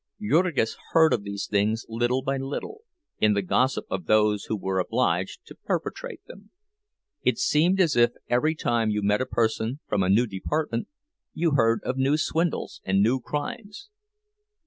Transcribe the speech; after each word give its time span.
_Jurgis 0.27 0.77
heard 0.93 1.13
of 1.13 1.21
these 1.21 1.45
things 1.45 1.85
little 1.87 2.23
by 2.23 2.35
little, 2.37 2.81
in 3.19 3.33
the 3.35 3.43
gossip 3.43 3.85
of 3.87 4.07
those 4.07 4.45
who 4.45 4.57
were 4.57 4.79
obliged 4.79 5.45
to 5.45 5.53
perpetrate 5.53 6.25
them. 6.25 6.49
It 7.21 7.37
seemed 7.37 7.79
as 7.79 7.95
if 7.95 8.09
every 8.27 8.55
time 8.55 8.89
you 8.89 9.03
met 9.03 9.21
a 9.21 9.27
person 9.27 9.79
from 9.87 10.01
a 10.01 10.09
new 10.09 10.25
department, 10.25 10.87
you 11.35 11.51
heard 11.51 11.81
of 11.83 11.97
new 11.97 12.17
swindles 12.17 12.81
and 12.83 13.03
new 13.03 13.19
crimes. 13.19 13.89